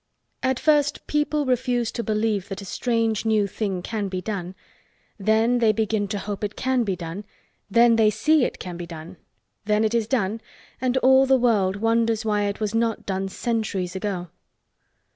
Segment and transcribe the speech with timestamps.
[0.41, 4.55] At first people refuse to believe that a strange new thing can be done,
[5.19, 7.23] then they begin to hope it can be done,
[7.69, 10.41] then they see it can be done—then it is done
[10.81, 14.29] and all the world wonders why it was not done centuries ago.